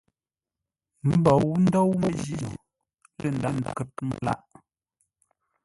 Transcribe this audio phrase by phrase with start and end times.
[1.17, 2.49] Mbǒu ndǒu məjíno
[3.19, 4.41] lə ndàghʼ kə́r məlâʼ.